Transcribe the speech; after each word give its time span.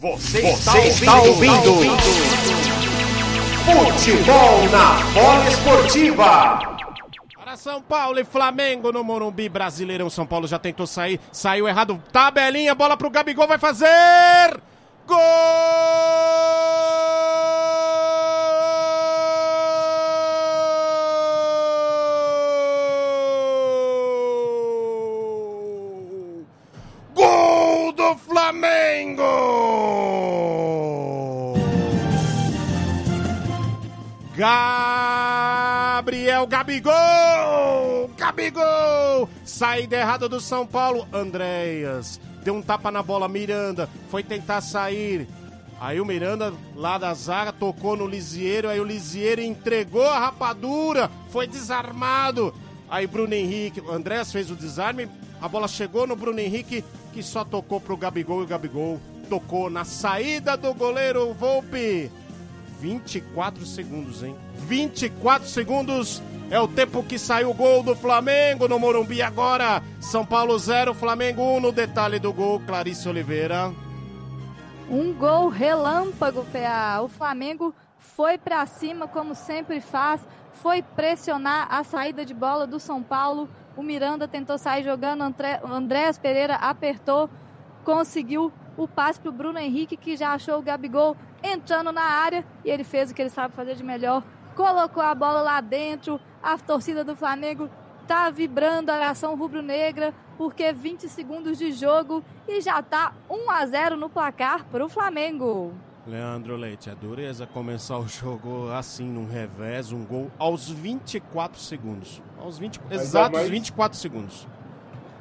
Você, 0.00 0.40
Você 0.42 0.78
está, 0.86 1.20
ouvindo, 1.22 1.54
está 1.56 1.70
ouvindo. 1.70 1.96
Futebol 3.64 4.68
na 4.70 4.94
bola 5.12 5.48
esportiva. 5.48 6.78
Para 7.36 7.56
São 7.56 7.82
Paulo 7.82 8.20
e 8.20 8.24
Flamengo 8.24 8.92
no 8.92 9.02
Morumbi 9.02 9.48
Brasileirão. 9.48 10.08
São 10.08 10.24
Paulo 10.24 10.46
já 10.46 10.56
tentou 10.56 10.86
sair, 10.86 11.18
saiu 11.32 11.66
errado. 11.66 12.00
Tabelinha, 12.12 12.76
bola 12.76 12.96
pro 12.96 13.10
Gabigol, 13.10 13.48
vai 13.48 13.58
fazer! 13.58 14.60
Gol 15.04 15.18
Gabriel 34.38 36.06
Gabigol! 36.46 36.94
Gabigol! 38.16 39.28
Saída 39.44 39.96
errada 39.96 40.28
do 40.28 40.40
São 40.40 40.64
Paulo. 40.64 41.08
Andréas 41.12 42.20
deu 42.44 42.54
um 42.54 42.62
tapa 42.62 42.92
na 42.92 43.02
bola. 43.02 43.26
Miranda 43.26 43.88
foi 44.08 44.22
tentar 44.22 44.60
sair. 44.60 45.26
Aí 45.80 46.00
o 46.00 46.06
Miranda, 46.06 46.54
lá 46.76 46.98
da 46.98 47.12
zaga, 47.14 47.52
tocou 47.52 47.96
no 47.96 48.06
Lisieiro. 48.06 48.68
Aí 48.68 48.78
o 48.78 48.84
Lisieiro 48.84 49.40
entregou 49.40 50.06
a 50.06 50.20
rapadura. 50.20 51.10
Foi 51.30 51.48
desarmado. 51.48 52.54
Aí 52.88 53.08
Bruno 53.08 53.34
Henrique, 53.34 53.80
o 53.80 53.90
Andrés 53.90 54.30
fez 54.30 54.52
o 54.52 54.54
desarme. 54.54 55.08
A 55.42 55.48
bola 55.48 55.66
chegou 55.66 56.06
no 56.06 56.14
Bruno 56.14 56.38
Henrique, 56.38 56.84
que 57.12 57.24
só 57.24 57.44
tocou 57.44 57.80
pro 57.80 57.96
Gabigol. 57.96 58.42
E 58.42 58.44
o 58.44 58.46
Gabigol 58.48 59.00
tocou 59.28 59.68
na 59.68 59.84
saída 59.84 60.56
do 60.56 60.72
goleiro 60.74 61.34
Volpe. 61.34 62.08
24 62.80 63.66
segundos, 63.66 64.22
hein? 64.22 64.36
24 64.54 65.48
segundos 65.48 66.22
é 66.50 66.58
o 66.58 66.68
tempo 66.68 67.02
que 67.02 67.18
saiu 67.18 67.50
o 67.50 67.54
gol 67.54 67.82
do 67.82 67.94
Flamengo 67.94 68.68
no 68.68 68.78
Morumbi 68.78 69.20
agora. 69.20 69.82
São 70.00 70.24
Paulo 70.24 70.58
0, 70.58 70.94
Flamengo 70.94 71.42
1 71.42 71.60
no 71.60 71.72
detalhe 71.72 72.18
do 72.18 72.32
gol, 72.32 72.60
Clarice 72.60 73.08
Oliveira. 73.08 73.72
Um 74.88 75.12
gol 75.12 75.48
relâmpago, 75.48 76.46
PA. 76.46 77.02
O 77.02 77.08
Flamengo 77.08 77.74
foi 77.98 78.38
para 78.38 78.64
cima 78.64 79.06
como 79.06 79.34
sempre 79.34 79.80
faz, 79.80 80.26
foi 80.54 80.82
pressionar 80.82 81.68
a 81.70 81.84
saída 81.84 82.24
de 82.24 82.32
bola 82.32 82.66
do 82.66 82.80
São 82.80 83.02
Paulo. 83.02 83.48
O 83.76 83.82
Miranda 83.82 84.26
tentou 84.26 84.56
sair 84.56 84.82
jogando, 84.82 85.22
André, 85.22 85.60
Andréas 85.64 86.18
Pereira 86.18 86.54
apertou, 86.54 87.28
conseguiu 87.84 88.52
o 88.78 88.86
passe 88.86 89.20
para 89.20 89.28
o 89.28 89.32
Bruno 89.32 89.58
Henrique, 89.58 89.96
que 89.96 90.16
já 90.16 90.32
achou 90.32 90.56
o 90.56 90.62
Gabigol 90.62 91.16
entrando 91.42 91.92
na 91.92 92.04
área 92.04 92.46
e 92.64 92.70
ele 92.70 92.84
fez 92.84 93.10
o 93.10 93.14
que 93.14 93.20
ele 93.20 93.28
sabe 93.28 93.54
fazer 93.54 93.74
de 93.74 93.82
melhor, 93.82 94.22
colocou 94.54 95.02
a 95.02 95.14
bola 95.14 95.42
lá 95.42 95.60
dentro. 95.60 96.20
A 96.40 96.56
torcida 96.56 97.02
do 97.04 97.16
Flamengo 97.16 97.68
tá 98.06 98.30
vibrando 98.30 98.90
a 98.90 98.94
oração 98.94 99.34
rubro-negra, 99.34 100.14
porque 100.38 100.72
20 100.72 101.08
segundos 101.08 101.58
de 101.58 101.72
jogo 101.72 102.22
e 102.46 102.60
já 102.60 102.80
tá 102.80 103.12
1 103.28 103.50
a 103.50 103.66
0 103.66 103.96
no 103.96 104.08
placar 104.08 104.64
para 104.66 104.84
o 104.84 104.88
Flamengo. 104.88 105.74
Leandro 106.06 106.56
Leite, 106.56 106.88
é 106.88 106.94
dureza 106.94 107.46
começar 107.46 107.98
o 107.98 108.08
jogo 108.08 108.70
assim, 108.70 109.04
num 109.04 109.26
revés, 109.26 109.92
um 109.92 110.06
gol 110.06 110.30
aos 110.38 110.70
24 110.70 111.60
segundos. 111.60 112.22
Aos 112.40 112.58
20, 112.58 112.80
exatos 112.90 113.32
mais... 113.32 113.50
24 113.50 113.98
segundos. 113.98 114.46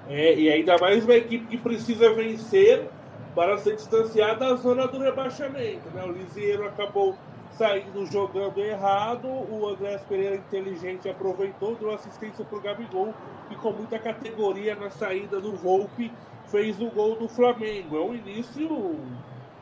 É, 0.07 0.39
e 0.39 0.49
ainda 0.49 0.77
mais 0.77 1.03
uma 1.03 1.15
equipe 1.15 1.45
que 1.47 1.57
precisa 1.57 2.13
vencer 2.13 2.89
para 3.37 3.55
se 3.59 3.71
distanciar 3.75 4.35
da 4.39 4.55
zona 4.55 4.87
do 4.87 4.97
rebaixamento. 4.97 5.87
Né? 5.93 6.03
O 6.03 6.11
Lisieiro 6.11 6.65
acabou 6.65 7.15
saindo 7.51 8.03
jogando 8.07 8.57
errado, 8.59 9.27
o 9.27 9.69
Andrés 9.69 10.01
Pereira 10.09 10.37
inteligente 10.37 11.07
aproveitou, 11.07 11.75
deu 11.75 11.93
assistência 11.93 12.43
para 12.43 12.57
o 12.57 12.61
Gabigol, 12.61 13.13
e 13.51 13.55
com 13.55 13.73
muita 13.73 13.99
categoria 13.99 14.75
na 14.75 14.89
saída 14.89 15.39
do 15.39 15.55
Volpe 15.55 16.11
fez 16.47 16.81
o 16.81 16.89
gol 16.89 17.15
do 17.15 17.29
Flamengo. 17.29 17.97
É 17.97 18.01
um 18.01 18.15
início 18.15 18.95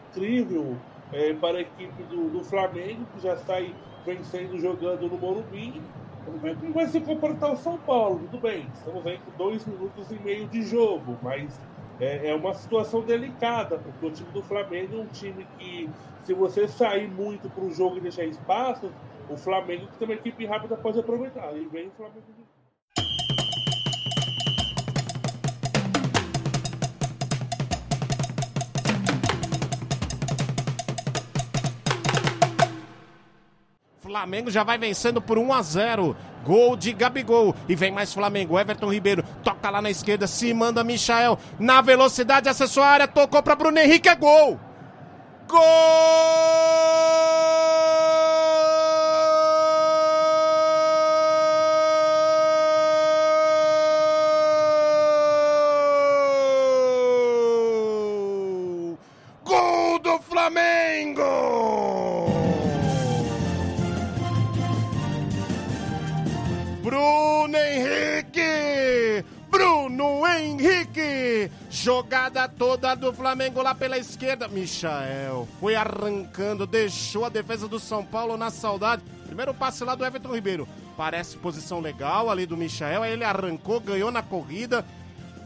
incrível 0.09 0.77
é, 1.11 1.33
para 1.33 1.57
a 1.57 1.61
equipe 1.61 2.01
do, 2.03 2.29
do, 2.29 2.45
Flamengo, 2.45 3.05
que 3.13 3.23
já 3.23 3.35
sai 3.35 3.75
vencendo 4.05 4.57
jogando 4.57 5.09
no 5.09 5.17
Morumbi. 5.17 5.81
Vamos 6.25 6.41
ver 6.41 6.55
como 6.55 6.71
vai 6.71 6.87
se 6.87 7.01
comportar 7.01 7.51
o 7.51 7.57
São 7.57 7.77
Paulo. 7.79 8.21
Tudo 8.31 8.41
bem, 8.41 8.67
estamos 8.73 9.05
aí 9.05 9.19
com 9.19 9.31
dois 9.37 9.65
minutos 9.65 10.09
e 10.11 10.15
meio 10.19 10.47
de 10.47 10.61
jogo, 10.63 11.17
mas 11.21 11.59
é, 11.99 12.29
é 12.29 12.35
uma 12.35 12.53
situação 12.53 13.01
delicada, 13.01 13.77
porque 13.77 14.05
o 14.05 14.11
time 14.11 14.31
do 14.31 14.41
Flamengo 14.41 14.97
é 14.97 15.01
um 15.01 15.07
time 15.07 15.47
que, 15.57 15.89
se 16.21 16.33
você 16.33 16.67
sair 16.67 17.09
muito 17.09 17.49
para 17.49 17.63
o 17.63 17.71
jogo 17.71 17.97
e 17.97 18.01
deixar 18.01 18.25
espaço, 18.25 18.91
o 19.29 19.37
Flamengo, 19.37 19.87
que 19.87 19.97
tem 19.97 20.07
uma 20.07 20.13
equipe 20.15 20.45
rápida, 20.45 20.75
pode 20.75 20.99
aproveitar. 20.99 21.55
E 21.55 21.65
vem 21.65 21.87
o 21.87 21.91
Flamengo 21.91 22.44
Flamengo 34.15 34.49
já 34.49 34.63
vai 34.63 34.77
vencendo 34.77 35.21
por 35.21 35.37
1 35.37 35.51
a 35.51 35.61
0. 35.61 36.15
Gol 36.45 36.77
de 36.77 36.93
Gabigol. 36.93 37.53
E 37.67 37.75
vem 37.75 37.91
mais 37.91 38.13
Flamengo. 38.13 38.57
Everton 38.57 38.89
Ribeiro 38.89 39.21
toca 39.43 39.69
lá 39.69 39.81
na 39.81 39.89
esquerda. 39.89 40.25
Se 40.25 40.53
manda 40.53 40.85
Michael. 40.85 41.37
Na 41.59 41.81
velocidade, 41.81 42.47
acessou 42.47 42.81
a 42.81 42.87
área. 42.87 43.09
Tocou 43.09 43.43
para 43.43 43.57
Bruno 43.57 43.77
Henrique. 43.77 44.07
É 44.07 44.15
gol. 44.15 44.57
Gol! 45.49 45.59
Gol 59.43 59.99
do 59.99 60.19
Flamengo! 60.19 61.94
Jogada 71.85 72.49
toda 72.49 72.95
do 72.95 73.13
Flamengo 73.13 73.61
lá 73.61 73.75
pela 73.75 73.95
esquerda. 73.95 74.47
Michael 74.47 75.47
foi 75.59 75.75
arrancando, 75.75 76.65
deixou 76.65 77.25
a 77.25 77.29
defesa 77.29 77.67
do 77.67 77.79
São 77.79 78.03
Paulo 78.03 78.35
na 78.35 78.49
saudade. 78.49 79.03
Primeiro 79.27 79.53
passe 79.53 79.83
lá 79.83 79.93
do 79.93 80.03
Everton 80.03 80.33
Ribeiro. 80.33 80.67
Parece 80.97 81.37
posição 81.37 81.79
legal 81.79 82.31
ali 82.31 82.47
do 82.47 82.57
Michael. 82.57 83.03
Aí 83.03 83.11
ele 83.13 83.23
arrancou, 83.23 83.79
ganhou 83.79 84.09
na 84.09 84.23
corrida. 84.23 84.83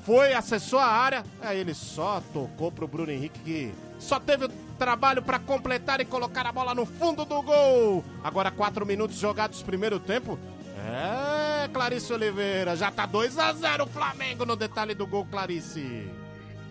Foi, 0.06 0.34
acessou 0.34 0.80
a 0.80 0.86
área. 0.86 1.26
Aí 1.42 1.60
ele 1.60 1.74
só 1.74 2.24
tocou 2.32 2.72
pro 2.72 2.88
Bruno 2.88 3.12
Henrique 3.12 3.40
que 3.42 3.74
só 4.00 4.18
teve 4.18 4.46
o 4.46 4.50
trabalho 4.78 5.22
para 5.22 5.40
completar 5.40 6.00
e 6.00 6.06
colocar 6.06 6.48
a 6.48 6.54
bola 6.54 6.74
no 6.74 6.86
fundo 6.86 7.26
do 7.26 7.42
gol. 7.42 8.02
Agora 8.24 8.50
quatro 8.50 8.86
minutos 8.86 9.18
jogados 9.18 9.62
primeiro 9.62 10.00
tempo. 10.00 10.40
É, 10.88 11.68
Clarice 11.68 12.14
Oliveira, 12.14 12.78
já 12.78 12.90
tá 12.90 13.06
2 13.06 13.38
a 13.38 13.52
0 13.52 13.84
o 13.84 13.88
Flamengo 13.88 14.46
no 14.46 14.56
detalhe 14.56 14.96
do 14.96 15.06
gol, 15.06 15.26
Clarice. 15.26 16.10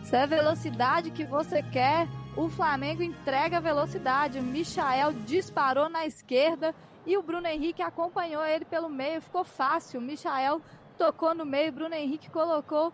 Se 0.08 0.16
é 0.16 0.26
velocidade 0.26 1.10
que 1.10 1.22
você 1.22 1.62
quer, 1.62 2.08
o 2.34 2.48
Flamengo 2.48 3.02
entrega 3.02 3.60
velocidade. 3.60 4.38
O 4.38 4.42
Michael 4.42 5.12
disparou 5.26 5.91
na 5.91 6.06
esquerda 6.06 6.74
e 7.04 7.14
o 7.19 7.22
Bruno 7.22 7.46
Henrique 7.46 7.82
acompanhou 7.82 8.42
ele 8.42 8.64
pelo 8.64 8.88
meio, 8.88 9.20
ficou 9.20 9.44
fácil. 9.44 10.00
O 10.00 10.02
Michael 10.02 10.62
tocou 10.96 11.34
no 11.34 11.44
meio, 11.44 11.72
Bruno 11.72 11.94
Henrique 11.94 12.30
colocou 12.30 12.91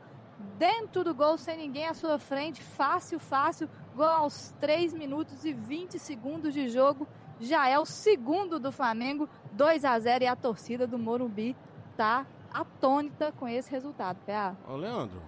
dentro 0.58 1.04
do 1.04 1.14
gol 1.14 1.38
sem 1.38 1.56
ninguém 1.56 1.86
à 1.86 1.94
sua 1.94 2.18
frente, 2.18 2.60
fácil, 2.60 3.20
fácil. 3.20 3.70
Gol 3.94 4.06
aos 4.06 4.52
3 4.58 4.92
minutos 4.92 5.44
e 5.44 5.52
20 5.52 6.00
segundos 6.00 6.52
de 6.52 6.68
jogo 6.68 7.06
já 7.38 7.68
é 7.68 7.78
o 7.78 7.84
segundo 7.84 8.58
do 8.58 8.72
Flamengo, 8.72 9.28
2 9.52 9.84
a 9.84 9.96
0 10.00 10.24
e 10.24 10.26
a 10.26 10.34
torcida 10.34 10.84
do 10.84 10.98
Morumbi 10.98 11.54
tá 11.96 12.26
atônita 12.52 13.30
com 13.30 13.46
esse 13.46 13.70
resultado, 13.70 14.18
PA. 14.26 14.56
Ô 14.68 14.74
Leandro, 14.74 15.22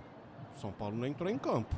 São 0.57 0.73
Paulo 0.73 0.97
não 0.97 1.07
entrou 1.07 1.31
em 1.31 1.39
campo. 1.39 1.75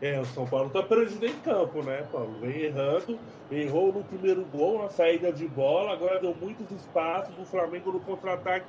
É, 0.00 0.20
o 0.20 0.24
São 0.26 0.46
Paulo 0.46 0.70
tá 0.70 0.82
perdido 0.82 1.24
em 1.24 1.38
campo, 1.40 1.82
né, 1.82 2.06
Paulo? 2.12 2.34
Vem 2.40 2.62
errando, 2.62 3.18
errou 3.50 3.92
no 3.92 4.04
primeiro 4.04 4.44
gol, 4.44 4.82
na 4.82 4.88
saída 4.88 5.32
de 5.32 5.46
bola, 5.46 5.92
agora 5.92 6.20
deu 6.20 6.34
muitos 6.34 6.70
espaços, 6.70 7.34
o 7.38 7.44
Flamengo 7.44 7.92
no 7.92 8.00
contra-ataque 8.00 8.66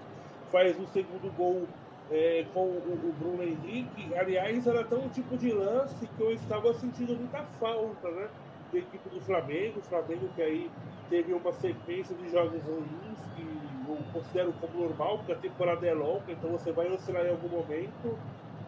faz 0.51 0.79
o 0.79 0.87
segundo 0.87 1.31
gol 1.35 1.67
é, 2.11 2.45
com 2.53 2.65
o, 2.65 3.15
Bruno 3.19 3.43
Henrique. 3.43 4.13
Aliás, 4.15 4.65
era 4.67 4.83
tão 4.83 5.09
tipo 5.09 5.37
de 5.37 5.51
lance 5.51 6.07
que 6.07 6.21
eu 6.21 6.31
estava 6.31 6.73
sentindo 6.73 7.15
muita 7.15 7.43
falta, 7.59 8.09
né? 8.11 8.27
Da 8.71 8.79
equipe 8.79 9.09
do 9.09 9.19
Flamengo. 9.21 9.79
O 9.79 9.83
Flamengo 9.83 10.29
que 10.35 10.41
aí 10.41 10.71
teve 11.09 11.33
uma 11.33 11.51
sequência 11.53 12.15
de 12.15 12.29
jogos 12.29 12.61
ruins 12.63 13.19
que 13.35 13.54
eu 13.93 13.99
considero 14.13 14.53
como 14.53 14.87
normal, 14.87 15.17
porque 15.19 15.31
a 15.33 15.35
temporada 15.35 15.85
é 15.85 15.93
longa, 15.93 16.31
então 16.31 16.49
você 16.51 16.71
vai 16.71 16.91
oscilar 16.91 17.25
em 17.25 17.29
algum 17.29 17.49
momento. 17.49 18.17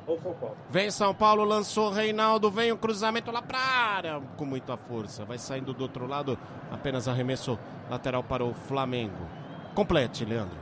ao 0.08 0.18
São 0.20 0.34
Paulo. 0.36 0.56
Vem 0.70 0.90
São 0.90 1.14
Paulo, 1.14 1.44
lançou 1.44 1.92
Reinaldo, 1.92 2.50
vem 2.50 2.72
o 2.72 2.78
cruzamento 2.78 3.30
lá 3.32 3.42
pra 3.42 3.60
área 3.60 4.22
com 4.38 4.46
muita 4.46 4.78
força. 4.78 5.26
Vai 5.26 5.38
saindo 5.38 5.74
do 5.74 5.82
outro 5.84 6.08
lado, 6.08 6.38
apenas 6.72 7.08
arremesso 7.08 7.60
lateral 7.90 8.24
para 8.24 8.44
o 8.44 8.54
Flamengo. 8.54 9.28
Complete, 9.76 10.24
Leandro. 10.26 10.58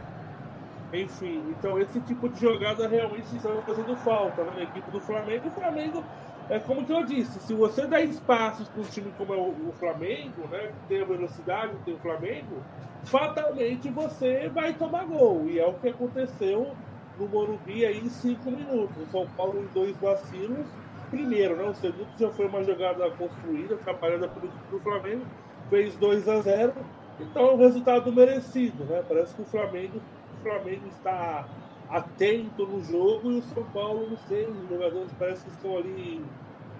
Enfim, 0.94 1.44
então 1.50 1.80
esse 1.80 2.00
tipo 2.02 2.30
de 2.30 2.40
jogada 2.40 2.88
realmente 2.88 3.36
está 3.36 3.50
fazendo 3.66 3.96
falta 3.98 4.44
né, 4.44 4.52
na 4.56 4.64
equipe 4.64 4.90
do 4.92 5.00
Flamengo. 5.00 5.48
O 5.48 5.52
Flamengo, 5.52 6.04
é 6.50 6.60
como 6.60 6.86
que 6.86 6.94
eu 6.94 7.04
disse, 7.04 7.40
se 7.40 7.54
você 7.54 7.88
dá 7.88 8.02
espaços 8.02 8.68
para 8.70 8.82
um 8.82 8.86
time 8.86 9.12
como 9.18 9.34
é 9.34 9.38
o, 9.38 9.70
o 9.70 9.74
Flamengo, 9.80 10.48
né, 10.52 10.68
que 10.68 10.88
tem 10.88 11.02
a 11.02 11.06
velocidade, 11.06 11.76
que 11.78 11.86
tem 11.86 11.94
o 11.96 12.00
Flamengo, 12.00 12.62
fatalmente 13.04 13.90
você 13.90 14.50
vai 14.50 14.74
tomar 14.74 15.06
gol. 15.06 15.46
E 15.48 15.60
é 15.60 15.66
o 15.66 15.74
que 15.74 15.90
aconteceu 15.90 16.76
no 17.18 17.28
Morumbi 17.28 17.86
aí 17.86 18.00
em 18.00 18.10
cinco 18.10 18.52
minutos. 18.52 18.96
O 18.98 19.12
São 19.12 19.28
Paulo 19.36 19.60
em 19.60 19.74
dois 19.74 19.96
vacilos. 19.98 20.66
Primeiro, 21.10 21.56
né, 21.56 21.64
o 21.64 21.76
segundo 21.76 22.08
já 22.20 22.30
foi 22.30 22.48
uma 22.48 22.64
jogada 22.64 23.10
construída, 23.12 23.76
atrapalhada 23.76 24.28
pelo 24.28 24.48
equipe 24.48 24.72
do 24.72 24.80
Flamengo, 24.80 25.22
fez 25.70 25.96
2 25.96 26.28
a 26.28 26.42
0 26.42 26.74
Então 27.20 27.48
é 27.48 27.54
um 27.54 27.58
resultado 27.58 28.12
merecido, 28.12 28.84
né? 28.86 29.04
Parece 29.08 29.36
que 29.36 29.42
o 29.44 29.46
Flamengo 29.46 30.02
Flamengo 30.46 30.88
está 30.90 31.48
atento 31.90 32.66
no 32.66 32.84
jogo 32.84 33.32
e 33.32 33.40
o 33.40 33.44
São 33.44 33.64
Paulo, 33.66 34.10
não 34.10 34.18
sei, 34.28 34.46
os 34.46 34.70
jogadores 34.70 35.12
parece 35.18 35.44
que 35.44 35.52
estão 35.52 35.78
ali 35.78 36.24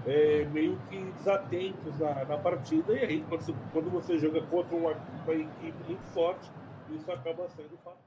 é, 0.06 0.46
meio 0.52 0.78
que 0.90 0.98
desatentos 1.18 2.00
na, 2.00 2.26
na, 2.26 2.38
partida. 2.38 2.94
E 2.94 3.00
aí, 3.00 3.26
quando 3.28 3.42
você, 3.42 3.54
quando 3.74 3.90
você 3.90 4.18
joga 4.18 4.42
contra 4.44 4.76
uma, 4.76 4.92
uma 4.92 5.34
equipe 5.34 5.74
muito 5.88 6.04
forte, 6.14 6.50
isso 6.92 7.12
acaba 7.12 7.48
sendo 7.50 7.78
fato. 7.84 8.06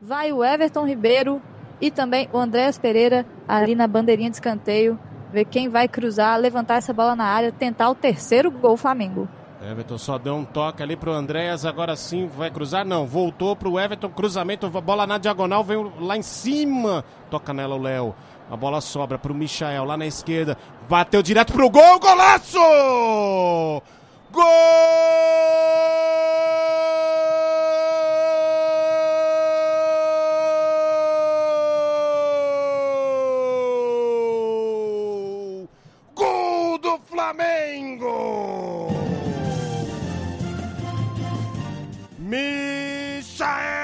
Vai 0.00 0.32
o 0.32 0.44
Everton 0.44 0.86
Ribeiro 0.86 1.40
e 1.80 1.90
também 1.90 2.28
o 2.32 2.38
Andréas 2.38 2.78
Pereira 2.78 3.26
ali 3.48 3.74
na 3.74 3.86
bandeirinha 3.86 4.28
de 4.28 4.36
escanteio, 4.36 4.98
ver 5.34 5.44
quem 5.44 5.68
vai 5.68 5.88
cruzar, 5.88 6.38
levantar 6.38 6.76
essa 6.76 6.92
bola 6.92 7.16
na 7.16 7.24
área, 7.24 7.50
tentar 7.50 7.90
o 7.90 7.94
terceiro 7.94 8.50
gol 8.50 8.76
Flamengo. 8.76 9.28
Everton 9.60 9.98
só 9.98 10.18
deu 10.18 10.34
um 10.34 10.44
toque 10.44 10.82
ali 10.82 10.94
pro 10.94 11.12
Andréas, 11.12 11.64
agora 11.64 11.96
sim 11.96 12.26
vai 12.26 12.50
cruzar? 12.50 12.84
Não, 12.84 13.06
voltou 13.06 13.56
pro 13.56 13.78
Everton, 13.80 14.10
cruzamento, 14.10 14.68
bola 14.68 15.06
na 15.06 15.18
diagonal, 15.18 15.64
vem 15.64 15.90
lá 15.98 16.16
em 16.16 16.22
cima, 16.22 17.04
toca 17.30 17.52
nela 17.52 17.74
o 17.74 17.82
Léo. 17.82 18.14
A 18.50 18.56
bola 18.56 18.80
sobra 18.80 19.18
pro 19.18 19.34
Michael 19.34 19.84
lá 19.84 19.96
na 19.96 20.06
esquerda, 20.06 20.56
bateu 20.88 21.22
direto 21.22 21.52
pro 21.52 21.70
gol, 21.70 21.98
golaço! 21.98 22.58
Gol! 24.30 24.44
Flamengo! 37.24 38.88
Michael! 42.18 43.80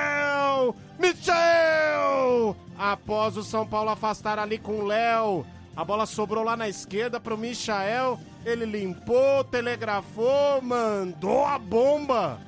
Michael! 0.98 2.54
Após 2.78 3.38
o 3.38 3.42
São 3.42 3.66
Paulo 3.66 3.88
afastar 3.88 4.38
ali 4.38 4.58
com 4.58 4.80
o 4.80 4.84
Léo, 4.84 5.46
a 5.74 5.82
bola 5.82 6.04
sobrou 6.04 6.44
lá 6.44 6.54
na 6.54 6.68
esquerda 6.68 7.18
para 7.18 7.34
o 7.34 7.38
Michael. 7.38 8.20
Ele 8.44 8.66
limpou, 8.66 9.42
telegrafou, 9.44 10.60
mandou 10.60 11.46
a 11.46 11.58
bomba. 11.58 12.38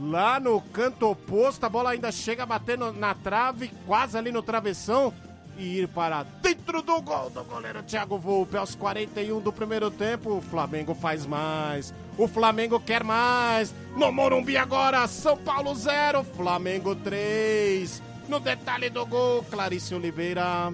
Lá 0.00 0.40
no 0.40 0.60
canto 0.60 1.08
oposto, 1.08 1.64
a 1.64 1.68
bola 1.68 1.90
ainda 1.90 2.10
chega 2.10 2.44
batendo 2.44 2.92
na 2.92 3.14
trave, 3.14 3.70
quase 3.86 4.18
ali 4.18 4.32
no 4.32 4.42
travessão 4.42 5.14
e 5.60 5.80
ir 5.80 5.88
para 5.88 6.22
dentro 6.40 6.80
do 6.80 7.02
gol 7.02 7.28
do 7.28 7.44
goleiro 7.44 7.82
Thiago 7.82 8.18
Volpe 8.18 8.56
aos 8.56 8.74
41 8.74 9.40
do 9.40 9.52
primeiro 9.52 9.90
tempo. 9.90 10.38
O 10.38 10.40
Flamengo 10.40 10.94
faz 10.94 11.26
mais. 11.26 11.92
O 12.16 12.26
Flamengo 12.26 12.80
quer 12.80 13.04
mais. 13.04 13.74
No 13.94 14.10
Morumbi 14.10 14.56
agora, 14.56 15.06
São 15.06 15.36
Paulo 15.36 15.74
0, 15.74 16.24
Flamengo 16.24 16.96
3. 16.96 18.02
No 18.26 18.40
detalhe 18.40 18.88
do 18.88 19.04
gol, 19.04 19.44
Clarice 19.50 19.94
Oliveira. 19.94 20.72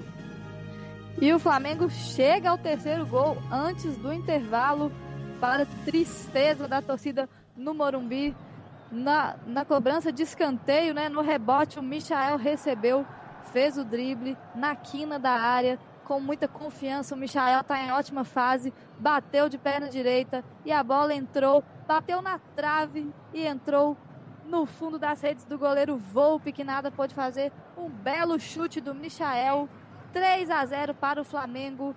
E 1.21 1.33
o 1.33 1.39
Flamengo 1.39 1.91
chega 1.91 2.51
ao 2.51 2.59
terceiro 2.59 3.05
gol 3.07 3.37
antes 3.51 3.97
do 3.97 4.13
intervalo 4.13 4.93
para 5.41 5.67
tristeza 5.85 6.69
da 6.69 6.81
torcida 6.81 7.29
no 7.57 7.75
Morumbi. 7.75 8.37
Na, 8.93 9.35
na 9.45 9.65
cobrança 9.65 10.13
de 10.13 10.23
escanteio, 10.23 10.95
né, 10.95 11.09
no 11.09 11.21
rebote, 11.21 11.77
o 11.77 11.83
Michael 11.83 12.37
recebeu 12.37 13.05
fez 13.53 13.77
o 13.79 13.85
drible 13.85 14.37
na 14.55 14.75
quina 14.75 15.19
da 15.19 15.33
área, 15.33 15.79
com 16.05 16.21
muita 16.21 16.47
confiança. 16.47 17.15
O 17.15 17.19
Michael 17.19 17.61
está 17.61 17.79
em 17.79 17.91
ótima 17.91 18.25
fase, 18.25 18.73
bateu 18.99 19.49
de 19.49 19.59
perna 19.59 19.89
direita 19.89 20.45
e 20.65 20.73
a 20.73 20.83
bola 20.83 21.15
entrou, 21.15 21.65
bateu 21.87 22.23
na 22.23 22.39
trave 22.55 23.13
e 23.33 23.47
entrou 23.47 23.97
no 24.47 24.65
fundo 24.65 24.99
das 24.99 25.21
redes 25.21 25.45
do 25.45 25.59
goleiro 25.59 25.97
Volpe, 25.97 26.53
que 26.53 26.65
nada 26.65 26.91
pôde 26.91 27.15
fazer. 27.15 27.53
Um 27.77 27.89
belo 27.89 28.39
chute 28.39 28.81
do 28.81 28.95
Michael. 28.95 29.69
3 30.13 30.51
a 30.51 30.65
0 30.65 30.95
para 30.95 31.21
o 31.21 31.25
Flamengo. 31.25 31.95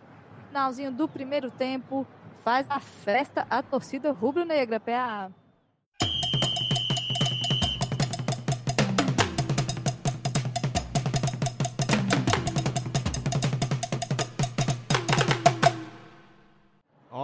Finalzinho 0.47 0.91
do 0.91 1.07
primeiro 1.07 1.51
tempo. 1.51 2.05
Faz 2.43 2.65
a 2.69 2.79
festa 2.79 3.45
a 3.49 3.61
torcida 3.61 4.11
rubro-negra, 4.11 4.79
PA. 4.79 5.29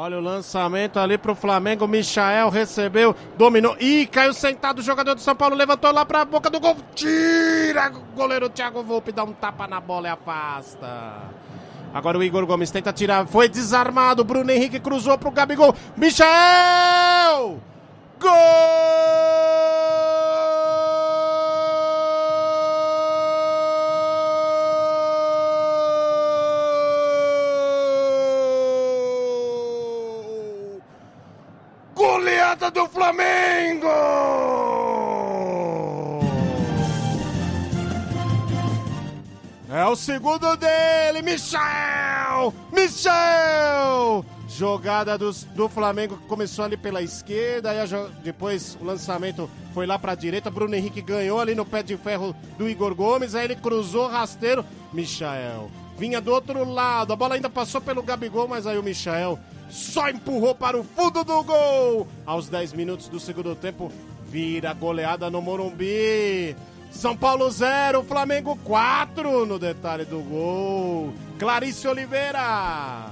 Olha 0.05 0.19
o 0.19 0.21
lançamento 0.21 0.99
ali 0.99 1.17
pro 1.17 1.33
Flamengo. 1.33 1.87
Michael 1.87 2.51
recebeu, 2.51 3.15
dominou. 3.35 3.75
Ih, 3.79 4.05
caiu 4.05 4.35
sentado 4.35 4.77
o 4.77 4.83
jogador 4.83 5.15
do 5.15 5.21
São 5.21 5.35
Paulo. 5.35 5.55
Levantou 5.55 5.91
lá 5.91 6.05
pra 6.05 6.23
boca 6.23 6.47
do 6.47 6.59
gol. 6.59 6.77
Tira! 6.93 7.89
Goleiro 8.15 8.47
Thiago 8.47 8.83
Volpe 8.83 9.11
dá 9.11 9.23
um 9.23 9.33
tapa 9.33 9.65
na 9.65 9.81
bola 9.81 10.07
e 10.07 10.11
afasta. 10.11 11.23
Agora 11.91 12.19
o 12.19 12.23
Igor 12.23 12.45
Gomes 12.45 12.69
tenta 12.69 12.93
tirar. 12.93 13.25
Foi 13.25 13.49
desarmado. 13.49 14.23
Bruno 14.23 14.51
Henrique 14.51 14.79
cruzou 14.79 15.17
pro 15.17 15.31
Gabigol. 15.31 15.73
Michael! 15.97 17.59
Gol! 18.19 19.74
Goleada 32.55 32.71
do 32.71 32.87
Flamengo! 32.87 33.87
É 39.69 39.85
o 39.85 39.95
segundo 39.95 40.55
dele, 40.55 41.21
Michel! 41.21 42.53
Michel! 42.71 44.25
Jogada 44.47 45.17
do, 45.17 45.31
do 45.53 45.67
Flamengo 45.67 46.15
que 46.17 46.27
começou 46.27 46.63
ali 46.63 46.77
pela 46.77 47.01
esquerda, 47.01 47.71
aí 47.71 47.77
depois 48.23 48.77
o 48.79 48.85
lançamento 48.85 49.49
foi 49.73 49.85
lá 49.85 49.99
para 49.99 50.13
a 50.13 50.15
direita. 50.15 50.49
Bruno 50.49 50.75
Henrique 50.75 51.01
ganhou 51.01 51.41
ali 51.41 51.53
no 51.53 51.65
pé 51.65 51.83
de 51.83 51.97
ferro 51.97 52.33
do 52.57 52.69
Igor 52.69 52.95
Gomes, 52.95 53.35
aí 53.35 53.45
ele 53.45 53.55
cruzou 53.55 54.07
rasteiro. 54.07 54.63
Michael 54.93 55.69
vinha 55.97 56.21
do 56.21 56.31
outro 56.31 56.63
lado, 56.63 57.13
a 57.13 57.15
bola 57.15 57.35
ainda 57.35 57.49
passou 57.49 57.81
pelo 57.81 58.03
Gabigol, 58.03 58.47
mas 58.47 58.67
aí 58.67 58.77
o 58.77 58.83
Michael 58.83 59.39
só 59.69 60.09
empurrou 60.09 60.53
para 60.53 60.77
o 60.77 60.83
fundo 60.83 61.23
do 61.23 61.43
gol. 61.43 62.07
Aos 62.25 62.49
10 62.49 62.73
minutos 62.73 63.07
do 63.07 63.19
segundo 63.19 63.55
tempo, 63.55 63.91
vira 64.27 64.73
goleada 64.73 65.29
no 65.29 65.41
Morumbi. 65.41 66.55
São 66.91 67.15
Paulo 67.15 67.49
0, 67.49 68.03
Flamengo 68.03 68.57
4 68.63 69.45
no 69.45 69.59
detalhe 69.59 70.05
do 70.05 70.19
gol. 70.21 71.13
Clarice 71.37 71.87
Oliveira. 71.87 73.09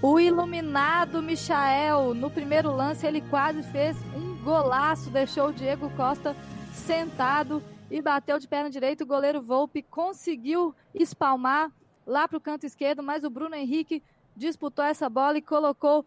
O 0.00 0.20
iluminado 0.20 1.22
Michael, 1.22 2.14
no 2.14 2.30
primeiro 2.30 2.70
lance, 2.70 3.06
ele 3.06 3.20
quase 3.22 3.62
fez 3.64 3.96
um 4.14 4.36
golaço, 4.44 5.10
deixou 5.10 5.48
o 5.48 5.52
Diego 5.52 5.90
Costa 5.96 6.36
sentado 6.72 7.62
e 7.90 8.02
bateu 8.02 8.38
de 8.38 8.46
perna 8.46 8.68
direita. 8.68 9.02
O 9.02 9.06
goleiro 9.06 9.40
Volpe 9.40 9.82
conseguiu 9.82 10.74
espalmar 10.94 11.70
lá 12.06 12.28
para 12.28 12.38
o 12.38 12.40
canto 12.40 12.66
esquerdo, 12.66 13.02
mas 13.02 13.24
o 13.24 13.30
Bruno 13.30 13.54
Henrique 13.54 14.02
disputou 14.36 14.84
essa 14.84 15.08
bola 15.08 15.38
e 15.38 15.42
colocou 15.42 16.04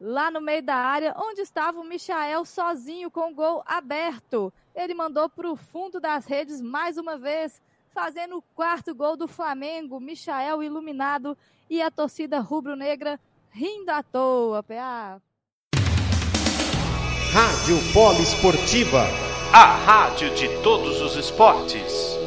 lá 0.00 0.30
no 0.30 0.40
meio 0.40 0.62
da 0.62 0.76
área, 0.76 1.14
onde 1.16 1.40
estava 1.40 1.80
o 1.80 1.84
Michael 1.84 2.44
sozinho 2.44 3.10
com 3.10 3.30
o 3.32 3.34
gol 3.34 3.62
aberto. 3.66 4.52
Ele 4.74 4.94
mandou 4.94 5.28
para 5.28 5.50
o 5.50 5.56
fundo 5.56 6.00
das 6.00 6.26
redes 6.26 6.60
mais 6.60 6.96
uma 6.96 7.18
vez, 7.18 7.60
fazendo 7.90 8.38
o 8.38 8.42
quarto 8.54 8.94
gol 8.94 9.16
do 9.16 9.26
Flamengo. 9.26 9.98
Michael 9.98 10.62
iluminado 10.62 11.36
e 11.68 11.82
a 11.82 11.90
torcida 11.90 12.38
rubro-negra 12.38 13.18
rindo 13.50 13.90
à 13.90 14.02
toa, 14.02 14.62
PA. 14.62 15.20
Rádio 17.32 17.76
Poliesportiva. 17.92 19.04
A 19.52 19.76
rádio 19.76 20.34
de 20.34 20.48
todos 20.62 21.00
os 21.00 21.16
esportes. 21.16 22.17